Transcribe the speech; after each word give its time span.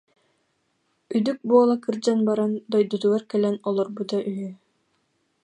Үдүк 1.17 1.39
буола 1.49 1.75
кырдьан 1.85 2.19
баран 2.27 2.51
дойдутугар 2.71 3.23
кэлэн 3.31 3.55
олорбута 3.69 4.17
үһү 4.29 4.49